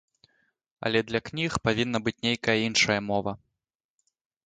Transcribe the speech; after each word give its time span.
Але 0.87 0.99
для 1.09 1.21
кніг 1.29 1.51
павінна 1.67 1.97
быць 2.07 2.17
нейкая 2.31 2.59
іншая 2.67 2.99
мова. 3.15 3.39